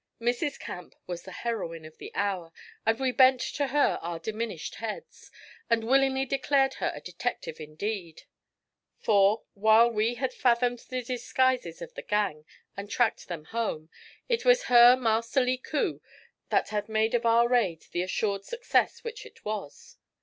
Mrs. 0.19 0.57
Camp 0.57 0.95
was 1.05 1.21
the 1.21 1.31
heroine 1.45 1.85
of 1.85 1.99
the 1.99 2.11
hour, 2.15 2.51
and 2.87 2.99
we 2.99 3.11
bent 3.11 3.39
to 3.39 3.67
her 3.67 3.99
our 4.01 4.17
diminished 4.17 4.73
heads, 4.81 5.29
and 5.69 5.83
willingly 5.83 6.25
declared 6.25 6.73
her 6.81 6.91
a 6.95 7.01
detective 7.01 7.59
indeed; 7.59 8.23
for, 8.97 9.43
while 9.53 9.91
we 9.91 10.15
had 10.15 10.33
fathomed 10.33 10.79
the 10.89 11.03
disguises 11.03 11.83
of 11.83 11.93
the 11.93 12.01
gang 12.01 12.45
and 12.75 12.89
tracked 12.89 13.27
them 13.27 13.45
home, 13.45 13.91
it 14.27 14.43
was 14.43 14.63
her 14.63 14.95
masterly 14.95 15.59
coup 15.59 16.01
that 16.49 16.69
had 16.69 16.89
made 16.89 17.13
of 17.13 17.23
our 17.23 17.47
raid 17.47 17.83
the 17.91 18.01
assured 18.01 18.43
success 18.43 19.03
which 19.03 19.23
it 19.23 19.45
was. 19.45 19.97